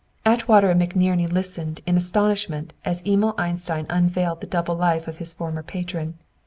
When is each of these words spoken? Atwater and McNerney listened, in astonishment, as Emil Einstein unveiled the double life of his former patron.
Atwater 0.25 0.71
and 0.71 0.81
McNerney 0.81 1.31
listened, 1.31 1.81
in 1.85 1.95
astonishment, 1.95 2.73
as 2.83 3.03
Emil 3.05 3.35
Einstein 3.37 3.85
unveiled 3.87 4.41
the 4.41 4.47
double 4.47 4.73
life 4.73 5.07
of 5.07 5.17
his 5.17 5.31
former 5.33 5.61
patron. 5.61 6.17